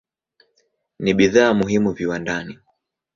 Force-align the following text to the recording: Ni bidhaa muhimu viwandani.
Ni 0.99 1.13
bidhaa 1.13 1.53
muhimu 1.53 1.91
viwandani. 1.91 2.59